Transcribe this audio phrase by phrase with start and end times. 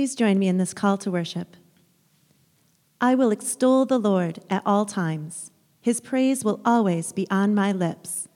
[0.00, 1.56] Please join me in this call to worship.
[3.02, 5.50] I will extol the Lord at all times.
[5.82, 8.26] His praise will always be on my lips.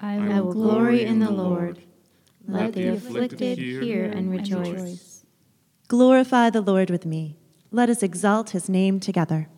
[0.00, 1.82] I will glory in the Lord.
[2.48, 5.22] Let the afflicted hear and rejoice.
[5.88, 7.36] Glorify the Lord with me.
[7.70, 9.48] Let us exalt his name together.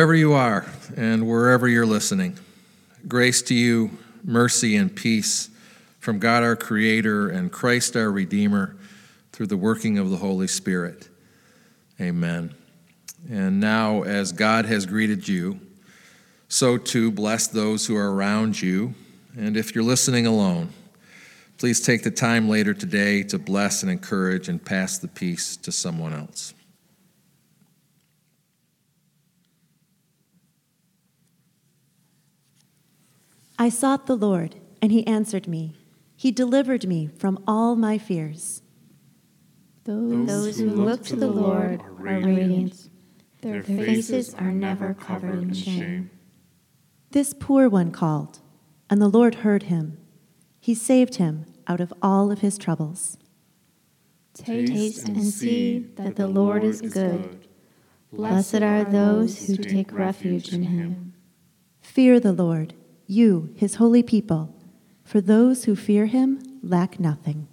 [0.00, 0.64] Whoever you are
[0.96, 2.38] and wherever you're listening,
[3.06, 5.50] grace to you, mercy and peace
[5.98, 8.76] from God our Creator and Christ our Redeemer
[9.30, 11.10] through the working of the Holy Spirit.
[12.00, 12.54] Amen.
[13.28, 15.60] And now, as God has greeted you,
[16.48, 18.94] so too bless those who are around you.
[19.36, 20.70] And if you're listening alone,
[21.58, 25.70] please take the time later today to bless and encourage and pass the peace to
[25.70, 26.54] someone else.
[33.60, 35.76] I sought the Lord, and he answered me.
[36.16, 38.62] He delivered me from all my fears.
[39.84, 42.88] Those who look to the Lord are radiant.
[43.42, 46.10] Their faces are never covered in shame.
[47.10, 48.38] This poor one called,
[48.88, 49.98] and the Lord heard him.
[50.58, 53.18] He saved him out of all of his troubles.
[54.32, 57.46] Taste and see that the Lord is good.
[58.10, 61.12] Blessed are those who take refuge in him.
[61.82, 62.72] Fear the Lord,
[63.10, 64.54] you, his holy people,
[65.02, 67.48] for those who fear him lack nothing.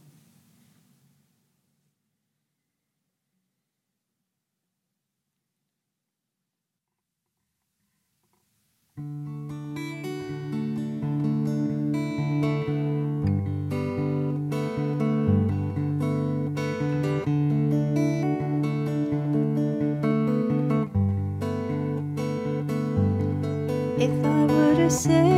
[24.00, 25.37] If I were to say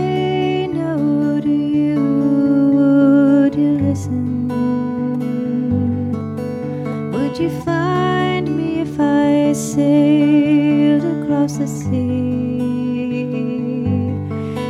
[7.13, 12.59] Would you find me if I sailed across the sea?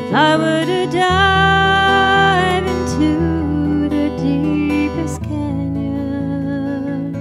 [0.08, 7.14] If I were to dive into the deepest canyon,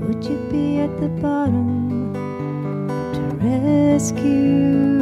[0.00, 2.12] would you be at the bottom
[3.14, 4.93] to rescue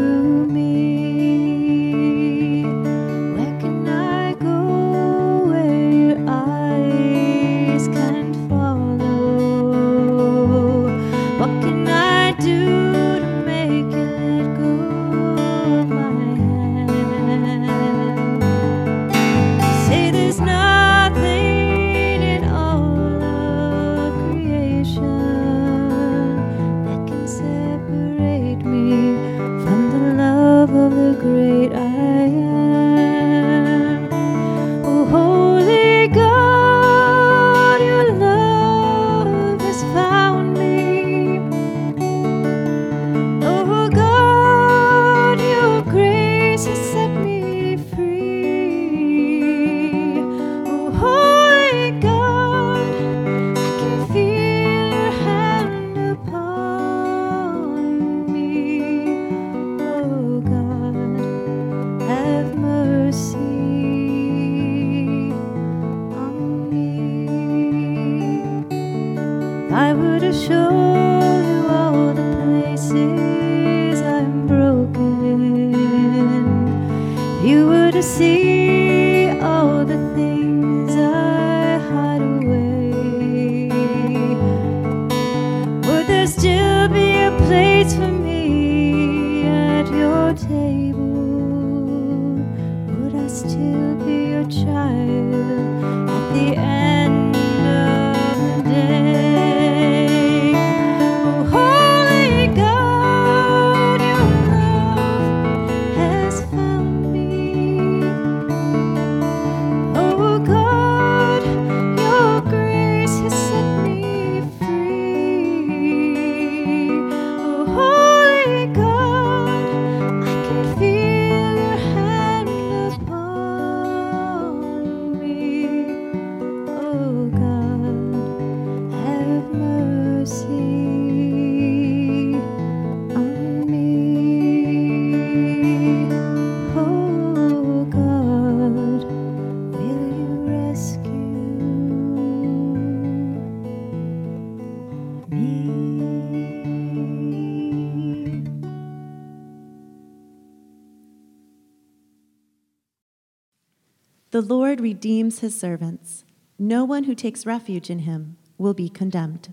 [154.72, 156.24] Lord redeems his servants.
[156.58, 159.52] No one who takes refuge in him will be condemned.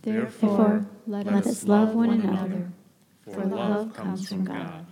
[0.00, 2.72] Therefore, let us love one another,
[3.30, 4.86] for love comes from God.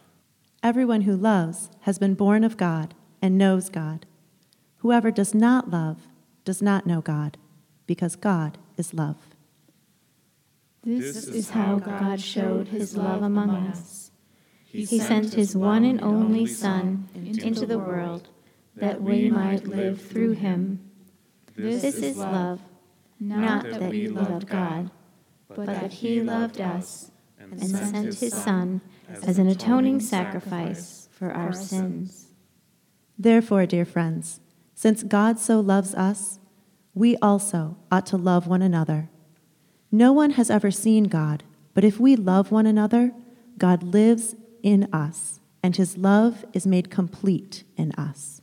[0.63, 4.05] Everyone who loves has been born of God and knows God.
[4.81, 6.07] Whoever does not love
[6.45, 7.39] does not know God,
[7.87, 9.17] because God is love.
[10.83, 14.11] This is how God showed his love among us.
[14.67, 18.29] He sent his one and only Son into the world
[18.77, 20.81] that we might live through him.
[21.57, 22.61] This is love,
[23.21, 24.91] not that we loved God,
[25.49, 31.53] but that he loved us and sent his Son as an atoning sacrifice for our
[31.53, 32.29] sins.
[33.19, 34.41] Therefore, dear friends,
[34.75, 36.41] since God so loves us,
[36.95, 39.09] we also ought to love one another.
[39.91, 43.13] No one has ever seen God, but if we love one another,
[43.59, 48.42] God lives in us, and his love is made complete in us.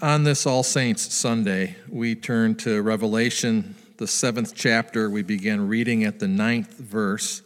[0.00, 5.08] This All Saints Sunday, we turn to Revelation, the seventh chapter.
[5.08, 7.42] We begin reading at the ninth verse.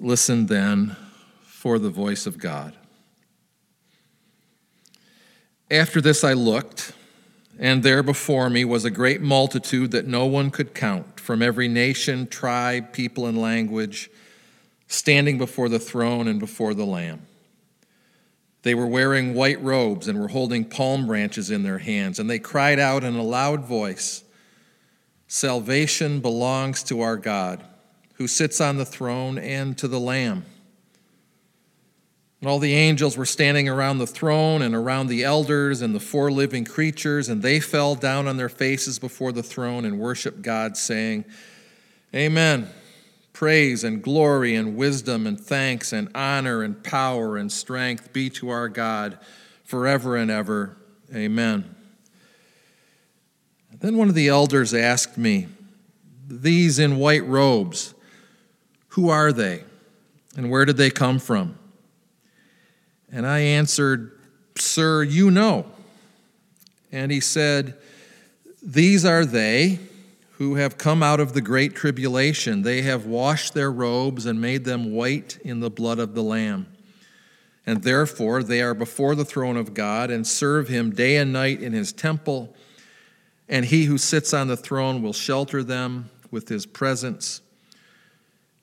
[0.00, 0.96] Listen then
[1.44, 2.74] for the voice of God.
[5.70, 6.92] After this I looked,
[7.58, 11.68] and there before me was a great multitude that no one could count, from every
[11.68, 14.10] nation, tribe, people, and language,
[14.86, 17.26] standing before the throne and before the Lamb.
[18.62, 22.38] They were wearing white robes and were holding palm branches in their hands, and they
[22.38, 24.24] cried out in a loud voice
[25.26, 27.64] Salvation belongs to our God,
[28.16, 30.44] who sits on the throne, and to the Lamb.
[32.42, 36.00] And all the angels were standing around the throne and around the elders and the
[36.00, 40.42] four living creatures, and they fell down on their faces before the throne and worshiped
[40.42, 41.24] God, saying,
[42.14, 42.68] Amen.
[43.32, 48.50] Praise and glory and wisdom and thanks and honor and power and strength be to
[48.50, 49.18] our God
[49.64, 50.76] forever and ever.
[51.14, 51.74] Amen.
[53.80, 55.48] Then one of the elders asked me,
[56.28, 57.94] These in white robes,
[58.88, 59.64] who are they
[60.36, 61.58] and where did they come from?
[63.10, 64.18] And I answered,
[64.56, 65.66] Sir, you know.
[66.90, 67.74] And he said,
[68.62, 69.78] These are they
[70.42, 72.62] who have come out of the great tribulation.
[72.62, 76.66] They have washed their robes and made them white in the blood of the Lamb.
[77.64, 81.62] And therefore they are before the throne of God and serve him day and night
[81.62, 82.56] in his temple.
[83.48, 87.40] And he who sits on the throne will shelter them with his presence.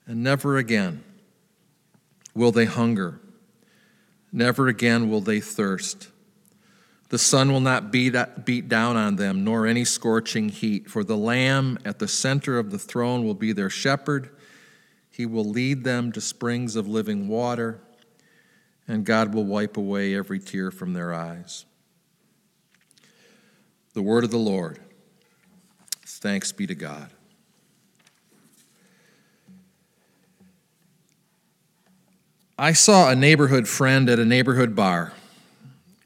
[0.05, 1.01] And never again
[2.35, 3.21] will they hunger.
[4.33, 6.09] Never again will they thirst.
[7.09, 11.17] The sun will not beat, beat down on them, nor any scorching heat, for the
[11.17, 14.29] Lamb at the center of the throne will be their shepherd.
[15.09, 17.81] He will lead them to springs of living water,
[18.87, 21.65] and God will wipe away every tear from their eyes.
[23.93, 24.79] The word of the Lord.
[26.05, 27.09] Thanks be to God.
[32.57, 35.13] I saw a neighborhood friend at a neighborhood bar.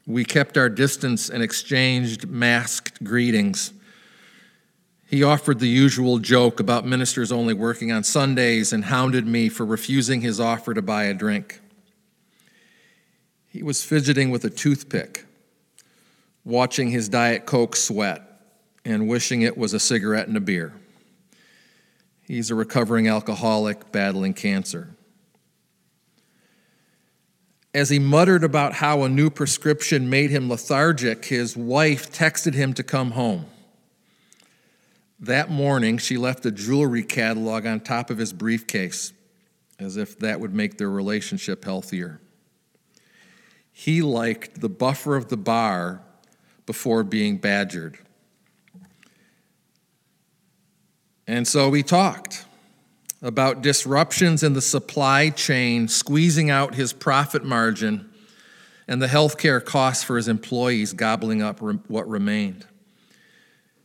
[0.06, 3.72] We kept our distance and exchanged masked greetings.
[5.06, 9.64] He offered the usual joke about ministers only working on Sundays and hounded me for
[9.64, 11.60] refusing his offer to buy a drink.
[13.48, 15.24] He was fidgeting with a toothpick,
[16.44, 18.22] watching his Diet Coke sweat,
[18.84, 20.74] and wishing it was a cigarette and a beer.
[22.26, 24.93] He's a recovering alcoholic battling cancer
[27.74, 32.72] as he muttered about how a new prescription made him lethargic, his wife texted him
[32.72, 33.46] to come home.
[35.18, 39.12] That morning, she left a jewelry catalog on top of his briefcase,
[39.80, 42.20] as if that would make their relationship healthier.
[43.72, 46.00] He liked the buffer of the bar
[46.66, 47.98] before being badgered.
[51.26, 52.44] And so we talked
[53.24, 58.10] about disruptions in the supply chain squeezing out his profit margin
[58.86, 62.66] and the healthcare costs for his employees gobbling up what remained.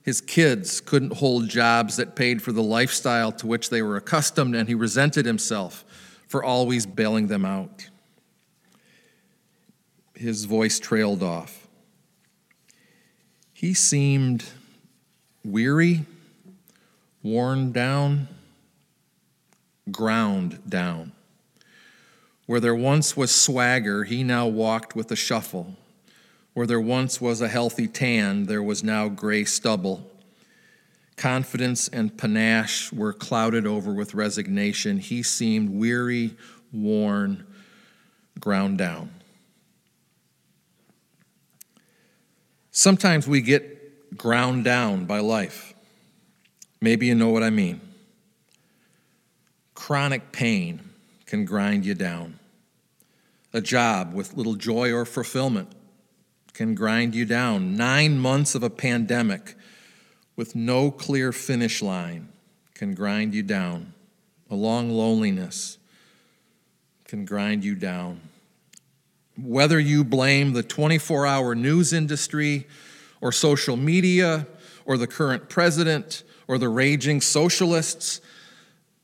[0.03, 4.55] His kids couldn't hold jobs that paid for the lifestyle to which they were accustomed,
[4.55, 5.85] and he resented himself
[6.27, 7.89] for always bailing them out.
[10.15, 11.65] His voice trailed off.
[13.53, 14.43] He seemed
[15.45, 16.05] weary,
[17.23, 18.27] worn down
[19.91, 21.11] ground down.
[22.45, 25.75] Where there once was swagger, he now walked with a shuffle.
[26.53, 30.09] Where there once was a healthy tan, there was now gray stubble.
[31.15, 34.97] Confidence and panache were clouded over with resignation.
[34.97, 36.35] He seemed weary,
[36.73, 37.45] worn,
[38.39, 39.11] ground down.
[42.71, 45.73] Sometimes we get ground down by life.
[46.81, 47.81] Maybe you know what I mean.
[49.79, 50.81] Chronic pain
[51.25, 52.37] can grind you down.
[53.53, 55.71] A job with little joy or fulfillment
[56.51, 57.77] can grind you down.
[57.77, 59.55] Nine months of a pandemic
[60.35, 62.27] with no clear finish line
[62.73, 63.93] can grind you down.
[64.51, 65.77] A long loneliness
[67.05, 68.19] can grind you down.
[69.41, 72.67] Whether you blame the 24 hour news industry
[73.21, 74.45] or social media
[74.85, 78.19] or the current president or the raging socialists,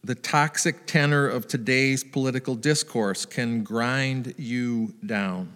[0.05, 5.51] the toxic tenor of today's political discourse can grind you down.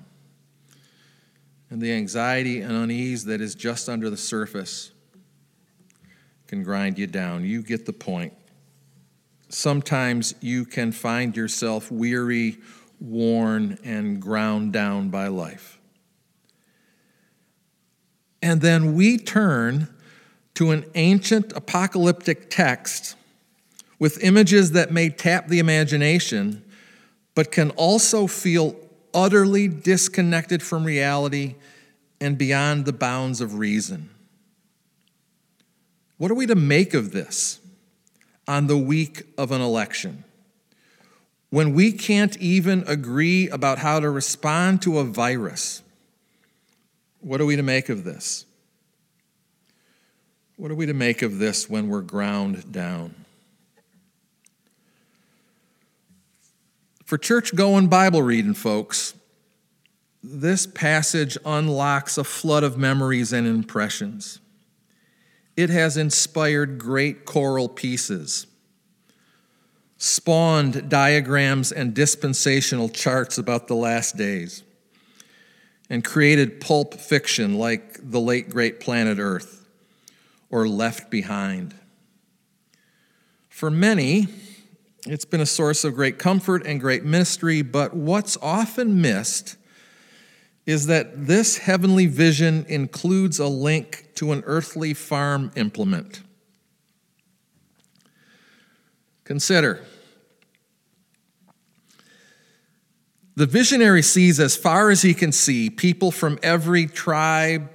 [1.69, 4.89] And the anxiety and unease that is just under the surface
[6.47, 7.45] can grind you down.
[7.45, 8.33] You get the point.
[9.49, 12.57] Sometimes you can find yourself weary,
[12.99, 15.79] worn, and ground down by life.
[18.41, 19.89] And then we turn
[20.55, 23.15] to an ancient apocalyptic text
[23.99, 26.63] with images that may tap the imagination,
[27.35, 28.75] but can also feel
[29.13, 31.55] utterly disconnected from reality
[32.21, 34.09] and beyond the bounds of reason.
[36.17, 37.59] What are we to make of this
[38.47, 40.23] on the week of an election?
[41.49, 45.81] When we can't even agree about how to respond to a virus,
[47.21, 48.45] what are we to make of this?
[50.57, 53.15] What are we to make of this when we're ground down?
[57.09, 59.15] For church going Bible reading folks,
[60.21, 64.39] this passage unlocks a flood of memories and impressions.
[65.57, 68.45] It has inspired great choral pieces,
[69.97, 74.61] spawned diagrams and dispensational charts about the last days,
[75.89, 79.65] and created pulp fiction like The Late Great Planet Earth
[80.51, 81.73] or Left Behind.
[83.49, 84.27] For many,
[85.05, 89.55] it's been a source of great comfort and great mystery, but what's often missed
[90.65, 96.21] is that this heavenly vision includes a link to an earthly farm implement.
[99.23, 99.81] Consider
[103.35, 107.69] the visionary sees as far as he can see people from every tribe,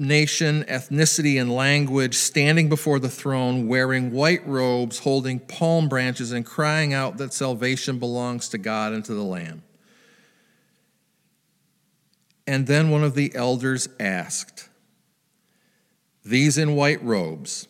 [0.00, 6.44] nation, ethnicity, and language standing before the throne wearing white robes, holding palm branches, and
[6.44, 9.62] crying out that salvation belongs to God and to the Lamb.
[12.46, 14.70] And then one of the elders asked,
[16.24, 17.68] These in white robes,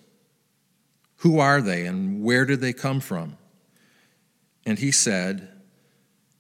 [1.16, 3.36] who are they and where did they come from?
[4.64, 5.48] And he said,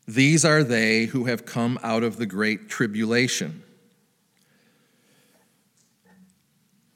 [0.06, 3.64] These are they who have come out of the great tribulation.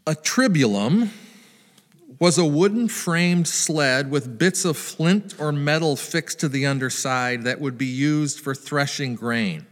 [0.07, 1.09] A tribulum
[2.19, 7.45] was a wooden framed sled with bits of flint or metal fixed to the underside
[7.45, 9.65] that would be used for threshing grain.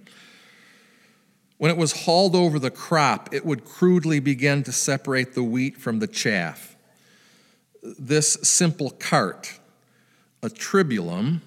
[1.59, 5.77] When it was hauled over the crop, it would crudely begin to separate the wheat
[5.77, 6.77] from the chaff.
[7.83, 9.61] This simple cart,
[10.43, 11.41] a tribulum,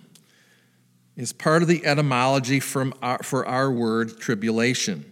[1.17, 5.11] is part of the etymology from our, for our word tribulation.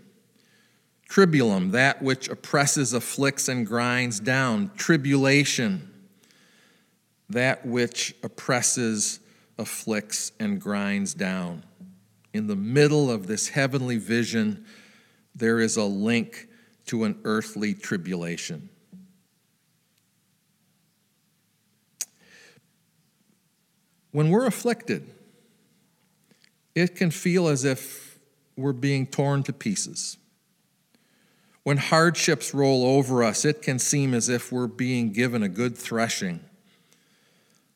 [1.13, 4.71] Tribulum, that which oppresses, afflicts, and grinds down.
[4.75, 5.93] Tribulation,
[7.29, 9.19] that which oppresses,
[9.59, 11.65] afflicts, and grinds down.
[12.33, 14.65] In the middle of this heavenly vision,
[15.35, 16.47] there is a link
[16.87, 18.69] to an earthly tribulation.
[24.09, 25.13] When we're afflicted,
[26.73, 28.17] it can feel as if
[28.55, 30.17] we're being torn to pieces.
[31.63, 35.77] When hardships roll over us, it can seem as if we're being given a good
[35.77, 36.41] threshing.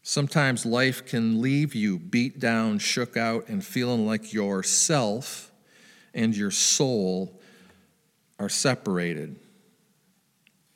[0.03, 5.51] Sometimes life can leave you beat down, shook out, and feeling like yourself
[6.13, 7.39] and your soul
[8.39, 9.37] are separated,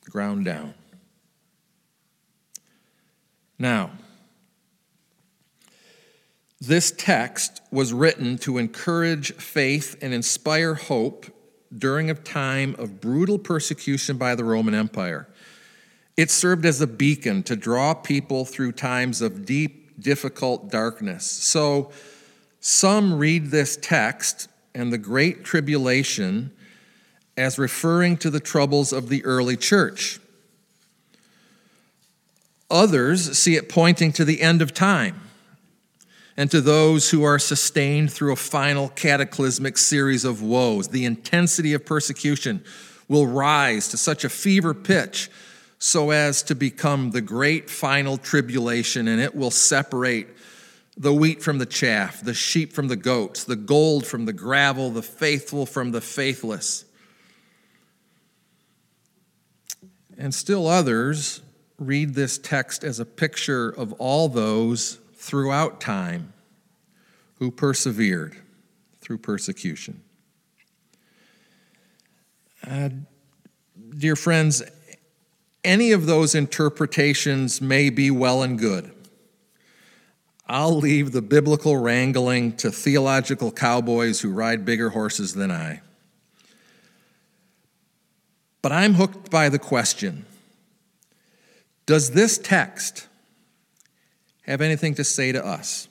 [0.10, 0.74] ground down.
[3.60, 3.92] Now,
[6.60, 11.26] this text was written to encourage faith and inspire hope
[11.78, 15.28] during a time of brutal persecution by the Roman Empire.
[16.18, 21.26] It served as a beacon to draw people through times of deep, difficult darkness.
[21.26, 21.92] So,
[22.60, 26.52] some read this text and the Great Tribulation
[27.38, 30.20] as referring to the troubles of the early church.
[32.70, 35.20] Others see it pointing to the end of time
[36.38, 40.88] and to those who are sustained through a final cataclysmic series of woes.
[40.88, 42.64] The intensity of persecution
[43.08, 45.30] will rise to such a fever pitch
[45.78, 50.28] so as to become the great final tribulation, and it will separate
[50.96, 54.92] the wheat from the chaff, the sheep from the goats, the gold from the gravel,
[54.92, 56.86] the faithful from the faithless.
[60.18, 61.42] And still others
[61.80, 66.34] read this text as a picture of all those throughout time
[67.36, 68.36] who persevered
[69.02, 70.02] through persecution.
[72.68, 72.90] Uh,
[73.96, 74.64] dear friends,
[75.64, 78.92] any of those interpretations may be well and good.
[80.48, 85.82] I'll leave the biblical wrangling to theological cowboys who ride bigger horses than I.
[88.64, 90.26] But I'm hooked by the question
[91.86, 93.08] Does this text
[94.42, 95.88] have anything to say to us?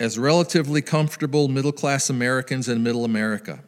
[0.00, 3.60] As relatively comfortable middle class Americans in middle America,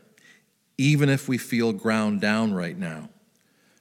[0.78, 3.08] even if we feel ground down right now.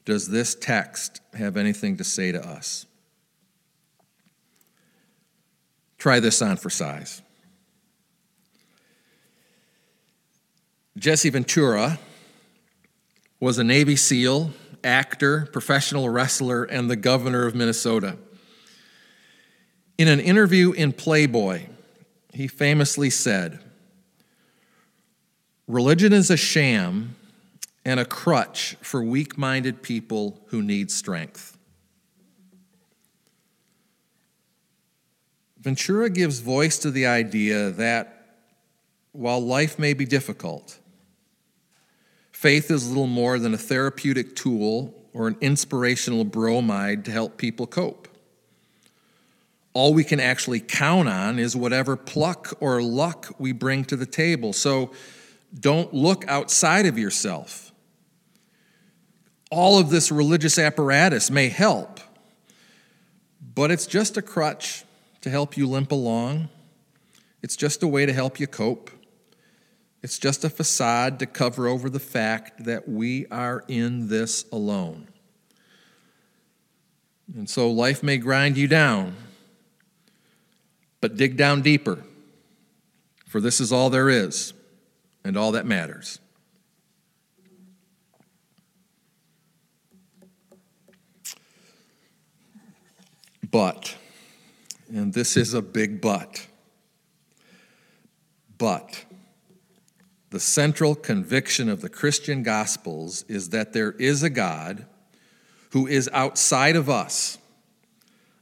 [0.06, 2.86] Does this text have anything to say to us?
[5.98, 7.22] Try this on for size.
[10.98, 12.00] Jesse Ventura
[13.40, 14.52] was a Navy SEAL,
[14.84, 18.18] actor, professional wrestler, and the governor of Minnesota.
[19.98, 21.64] In an interview in Playboy,
[22.34, 23.60] he famously said,
[25.68, 27.16] Religion is a sham
[27.86, 31.58] and a crutch for weak minded people who need strength.
[35.60, 38.26] Ventura gives voice to the idea that
[39.14, 40.78] while life may be difficult,
[42.32, 47.66] faith is little more than a therapeutic tool or an inspirational bromide to help people
[47.66, 48.10] cope.
[49.76, 54.06] All we can actually count on is whatever pluck or luck we bring to the
[54.06, 54.54] table.
[54.54, 54.92] So
[55.54, 57.74] don't look outside of yourself.
[59.52, 62.00] All of this religious apparatus may help,
[63.54, 64.86] but it's just a crutch
[65.20, 66.48] to help you limp along.
[67.44, 68.90] It's just a way to help you cope.
[70.02, 75.10] It's just a facade to cover over the fact that we are in this alone.
[77.36, 79.16] And so life may grind you down,
[81.06, 82.04] but dig down deeper,
[83.28, 84.54] for this is all there is
[85.24, 86.18] and all that matters.
[93.52, 93.96] But,
[94.90, 96.48] and this is a big but,
[98.58, 99.06] but
[100.32, 104.88] the central conviction of the Christian Gospels is that there is a God
[105.70, 107.38] who is outside of us,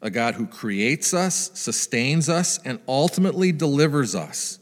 [0.04, 4.60] a God who creates us, sustains us, and ultimately delivers us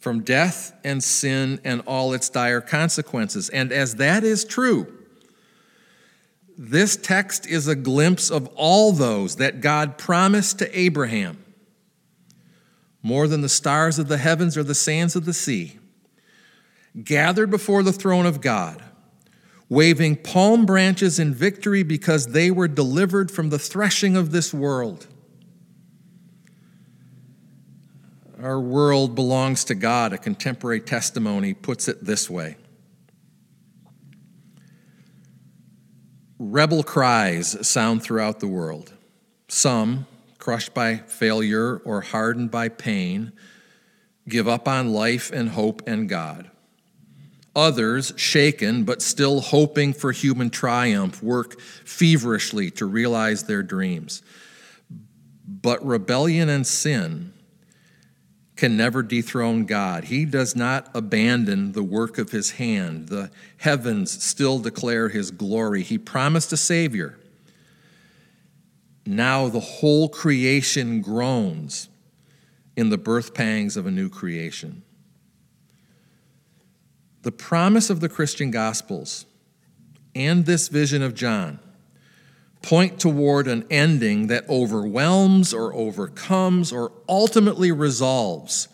[0.00, 3.48] from death and sin and all its dire consequences.
[3.48, 4.92] And as that is true,
[6.58, 11.42] this text is a glimpse of all those that God promised to Abraham,
[13.02, 15.78] more than the stars of the heavens or the sands of the sea,
[17.04, 18.82] gathered before the throne of God,
[19.72, 25.06] waving palm branches in victory because they were delivered from the threshing of this world.
[28.42, 30.12] Our world belongs to God.
[30.12, 32.56] A contemporary testimony puts it this way
[36.38, 38.92] Rebel cries sound throughout the world.
[39.48, 40.06] Some,
[40.38, 43.32] crushed by failure or hardened by pain,
[44.28, 46.51] give up on life and hope and God.
[47.54, 54.22] Others, shaken but still hoping for human triumph, work feverishly to realize their dreams.
[55.46, 57.32] But rebellion and sin
[58.56, 60.04] can never dethrone God.
[60.04, 63.08] He does not abandon the work of his hand.
[63.08, 65.82] The heavens still declare his glory.
[65.82, 67.18] He promised a Savior.
[69.04, 71.88] Now the whole creation groans
[72.76, 74.82] in the birth pangs of a new creation.
[77.22, 79.26] The promise of the Christian Gospels
[80.14, 81.58] and this vision of John
[82.62, 88.68] point toward an ending that overwhelms or overcomes or ultimately resolves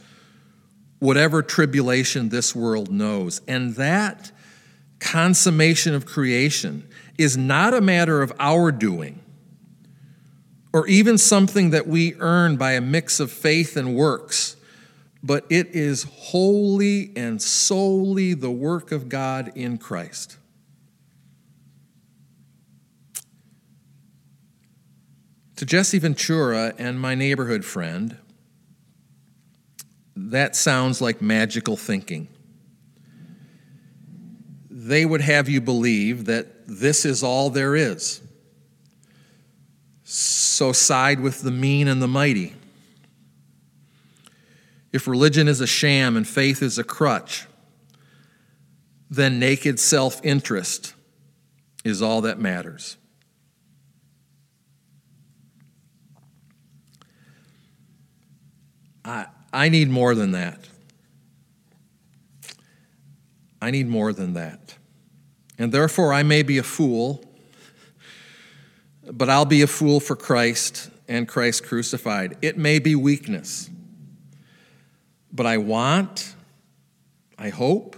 [0.98, 3.40] whatever tribulation this world knows.
[3.48, 4.30] And that
[4.98, 9.20] consummation of creation is not a matter of our doing
[10.72, 14.56] or even something that we earn by a mix of faith and works,
[15.22, 20.38] but it is wholly and solely the work of God in Christ.
[25.56, 28.16] To Jesse Ventura and my neighborhood friend,
[30.14, 32.28] that sounds like magical thinking.
[34.70, 38.20] They would have you believe that this is all there is.
[40.04, 42.54] So side with the mean and the mighty.
[44.92, 47.46] If religion is a sham and faith is a crutch,
[49.10, 50.94] then naked self interest
[51.84, 52.96] is all that matters.
[59.04, 60.68] I, I need more than that.
[63.60, 64.76] I need more than that.
[65.58, 67.24] And therefore, I may be a fool,
[69.10, 72.36] but I'll be a fool for Christ and Christ crucified.
[72.42, 73.70] It may be weakness,
[75.38, 76.34] but I want,
[77.38, 77.94] I hope,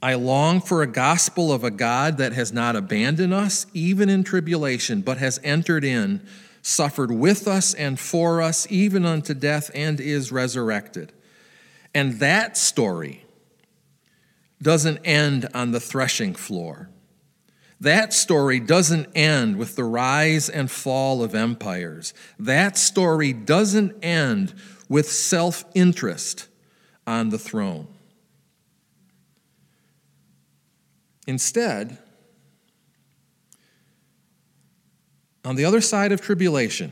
[0.00, 4.24] I long for a gospel of a God that has not abandoned us, even in
[4.24, 6.26] tribulation, but has entered in
[6.62, 11.12] suffered with us and for us, even unto death, and is resurrected.
[11.94, 13.26] And that story
[14.62, 16.88] doesn't end on the threshing floor.
[17.80, 22.14] That story doesn't end with the rise and fall of empires.
[22.38, 24.54] That story doesn't end
[24.88, 26.48] with self interest
[27.06, 27.88] on the throne.
[31.26, 31.98] Instead,
[35.44, 36.90] on the other side of tribulation,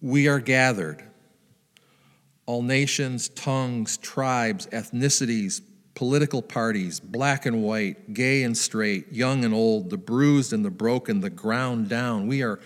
[0.00, 1.02] we are gathered.
[2.46, 5.60] All nations, tongues, tribes, ethnicities,
[5.94, 10.70] political parties, black and white, gay and straight, young and old, the bruised and the
[10.70, 12.26] broken, the ground down.
[12.26, 12.60] We are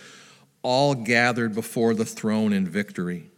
[0.62, 3.30] all gathered before the throne in victory.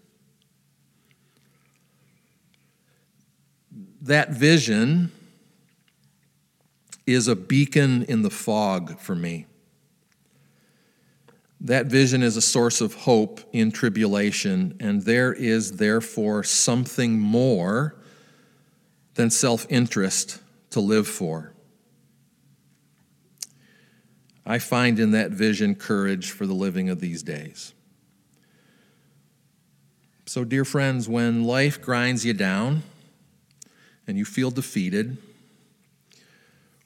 [4.02, 5.12] That vision
[7.06, 9.46] is a beacon in the fog for me.
[11.60, 17.96] That vision is a source of hope in tribulation, and there is therefore something more
[19.14, 21.53] than self interest to live for.
[24.46, 27.72] I find in that vision courage for the living of these days.
[30.26, 32.82] So, dear friends, when life grinds you down
[34.06, 35.18] and you feel defeated,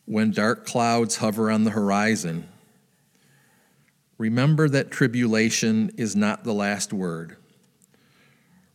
[0.04, 2.48] when dark clouds hover on the horizon,
[4.16, 7.36] remember that tribulation is not the last word.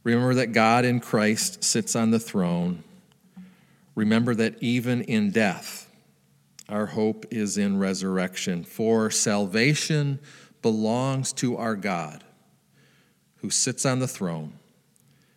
[0.03, 2.83] Remember that God in Christ sits on the throne.
[3.95, 5.82] Remember that even in death,
[6.73, 8.63] our hope is in resurrection.
[8.63, 10.19] For salvation
[10.63, 12.23] belongs to our God
[13.37, 14.53] who sits on the throne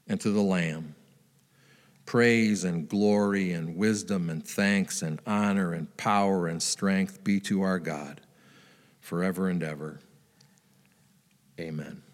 [0.09, 0.95] and to the Lamb.
[2.07, 7.61] Praise and glory and wisdom and thanks and honor and power and strength be to
[7.63, 8.23] our God
[9.01, 10.01] forever and ever.
[11.61, 12.06] Amen.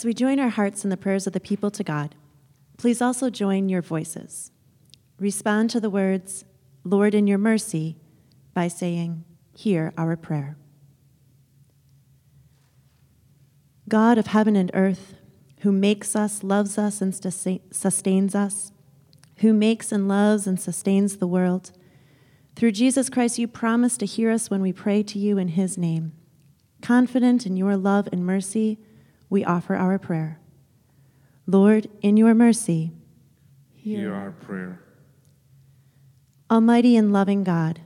[0.00, 2.14] As we join our hearts in the prayers of the people to God,
[2.78, 4.50] please also join your voices.
[5.18, 6.46] Respond to the words,
[6.84, 7.98] Lord, in your mercy,
[8.54, 10.56] by saying, Hear our prayer.
[13.90, 15.16] God of heaven and earth,
[15.58, 17.14] who makes us, loves us, and
[17.70, 18.72] sustains us,
[19.40, 21.72] who makes and loves and sustains the world,
[22.56, 25.76] Through Jesus Christ, you promise to hear us when we pray to you in his
[25.76, 26.12] name.
[26.80, 28.78] Confident in your love and mercy,
[29.30, 30.38] we offer our prayer.
[31.46, 32.92] Lord, in your mercy,
[33.72, 34.82] Hear our prayer.
[36.50, 37.80] Almighty and loving God,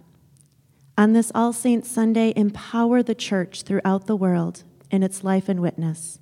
[0.98, 5.60] on this All Saints Sunday, empower the church throughout the world in its life and
[5.60, 6.18] witness.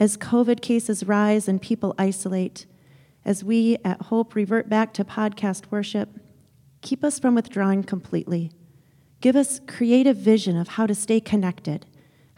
[0.00, 2.66] As COVID cases rise and people isolate,
[3.24, 6.18] as we at Hope revert back to podcast worship,
[6.80, 8.50] keep us from withdrawing completely.
[9.20, 11.86] Give us creative vision of how to stay connected,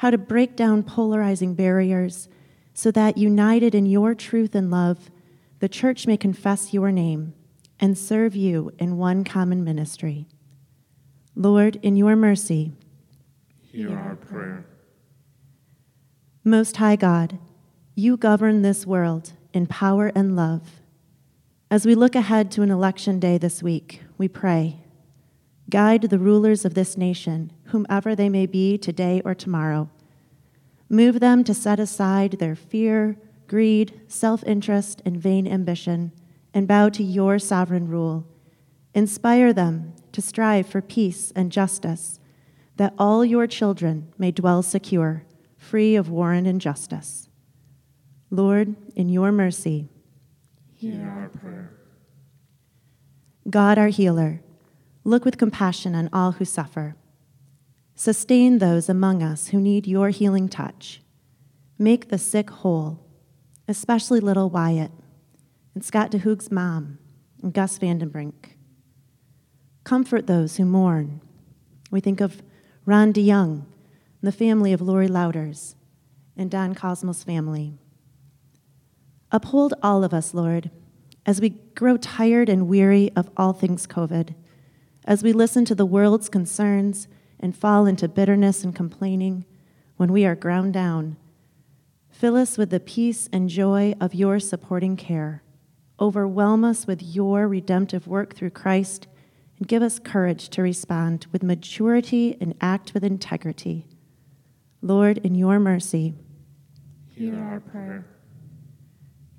[0.03, 2.29] how to break down polarizing barriers,
[2.75, 5.13] so that united in your truth and love,
[5.61, 7.33] the church may confess your name
[7.79, 10.27] and serve you in one common ministry.
[11.37, 12.73] Lord, in your mercy,
[13.71, 14.67] Hear our prayer.
[16.43, 17.39] Most High God,
[17.95, 20.81] you govern this world in power and love.
[21.71, 24.81] As we look ahead to an election day this week, we pray.
[25.71, 29.89] Guide the rulers of this nation, whomever they may be today or tomorrow.
[30.93, 33.17] Move them to set aside their fear,
[33.49, 36.13] greed, self interest, and vain ambition,
[36.53, 38.27] and bow to your sovereign rule.
[38.93, 42.21] Inspire them to strive for peace and justice,
[42.77, 45.25] that all your children may dwell secure,
[45.57, 47.31] free of war and injustice.
[48.31, 49.89] Lord, in your mercy,
[50.75, 51.73] Hear our prayer.
[53.49, 54.43] God our healer,
[55.05, 56.97] look with compassion on all who suffer.
[58.03, 61.01] Sustain those among us who need your healing touch.
[61.79, 62.99] Make the sick whole,
[63.69, 64.91] especially little Wyatt
[65.73, 66.99] and Scott DeHoog's mom
[67.45, 68.57] and Gus Vandenbrink.
[69.85, 71.21] Comfort those who mourn.
[71.93, 72.43] We think of
[72.85, 73.67] Ron DeYoung
[74.21, 75.77] the family of Lori Louders
[76.37, 77.79] and Don Cosmo's family.
[79.31, 80.73] Uphold all of us, Lord,
[81.25, 84.35] as we grow tired and weary of all things COVID,
[85.05, 87.07] as we listen to the world's concerns
[87.43, 89.45] and fall into bitterness and complaining
[89.97, 91.17] when we are ground down.
[92.09, 95.43] Fill us with the peace and joy of your supporting care.
[96.01, 99.09] Overwhelm us with your redemptive work through Christ,
[99.59, 103.87] and give us courage to respond with maturity and act with integrity.
[104.81, 106.15] Lord, in your mercy,
[107.15, 108.07] Hear our prayer.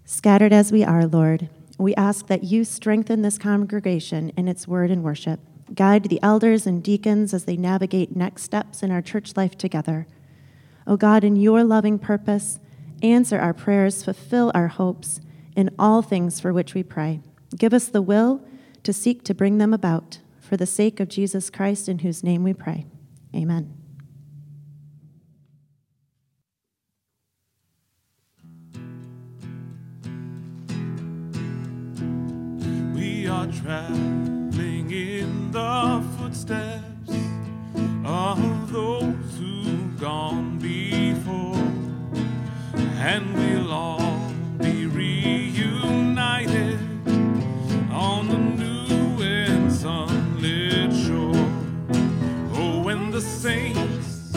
[0.05, 4.91] Scattered as we are, Lord, we ask that you strengthen this congregation in its word
[4.91, 5.39] and worship.
[5.73, 10.07] Guide the elders and deacons as they navigate next steps in our church life together.
[10.85, 12.59] O God, in your loving purpose,
[13.01, 15.21] answer our prayers, fulfill our hopes
[15.55, 17.21] in all things for which we pray.
[17.57, 18.41] Give us the will
[18.83, 20.19] to seek to bring them about.
[20.39, 22.85] For the sake of Jesus Christ, in whose name we pray.
[23.33, 23.73] Amen.
[32.93, 34.22] We are in
[35.53, 37.11] the footsteps
[38.03, 41.55] of those who've gone before,
[42.97, 46.79] and we'll all be reunited
[47.91, 51.47] on the new and sunlit shore.
[52.55, 54.31] Oh, when the saints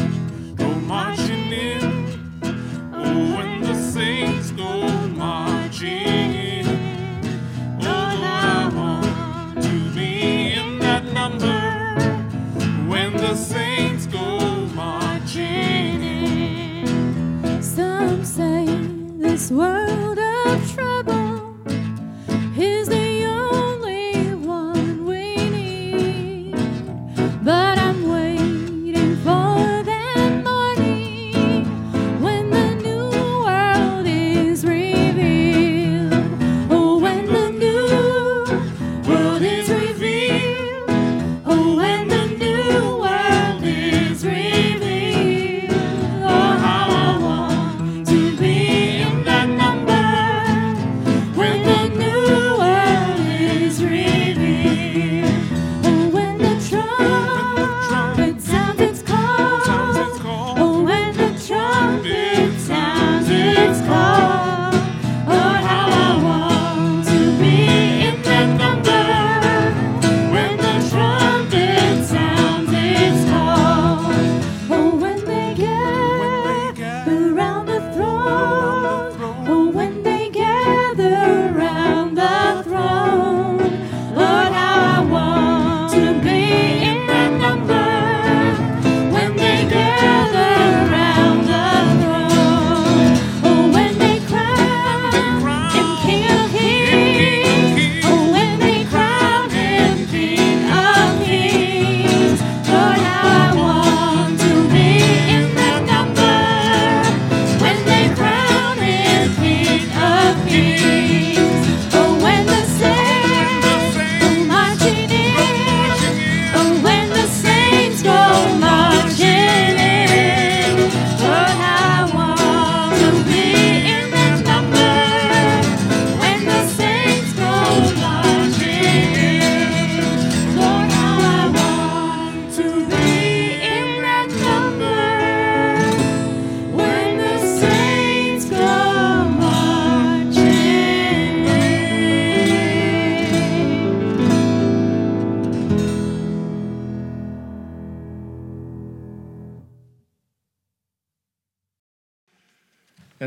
[0.55, 1.46] go marching
[19.49, 19.86] this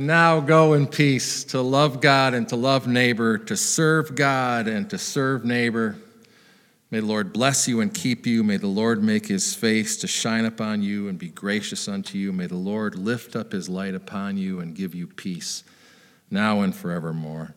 [0.09, 4.89] now go in peace to love God and to love neighbor, to serve God and
[4.89, 5.97] to serve neighbor.
[6.89, 8.43] May the Lord bless you and keep you.
[8.43, 12.33] May the Lord make his face to shine upon you and be gracious unto you.
[12.33, 15.63] May the Lord lift up his light upon you and give you peace
[16.31, 17.53] now and forevermore.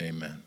[0.00, 0.44] Amen.